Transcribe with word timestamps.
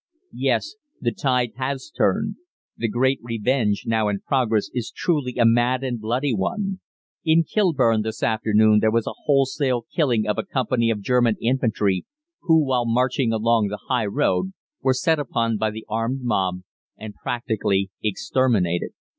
"Yes. 0.33 0.77
The 0.99 1.11
tide 1.13 1.51
has 1.57 1.91
turned. 1.95 2.37
The 2.75 2.87
great 2.89 3.19
revenge 3.21 3.83
now 3.85 4.07
in 4.09 4.21
progress 4.21 4.71
is 4.73 4.89
truly 4.89 5.35
a 5.37 5.45
mad 5.45 5.83
and 5.83 6.01
bloody 6.01 6.33
one. 6.33 6.79
In 7.23 7.43
Kilburn 7.43 8.01
this 8.01 8.23
afternoon 8.23 8.79
there 8.79 8.89
was 8.89 9.05
a 9.05 9.13
wholesale 9.25 9.85
killing 9.93 10.25
of 10.25 10.39
a 10.39 10.43
company 10.43 10.89
of 10.89 11.01
German 11.01 11.35
infantry, 11.39 12.07
who, 12.41 12.65
while 12.65 12.87
marching 12.87 13.31
along 13.31 13.67
the 13.67 13.77
High 13.89 14.07
Road, 14.07 14.53
were 14.81 14.95
set 14.95 15.19
upon 15.19 15.57
by 15.57 15.69
the 15.69 15.85
armed 15.87 16.21
mob, 16.23 16.61
and 16.97 17.13
practically 17.13 17.91
exterminated. 18.03 18.93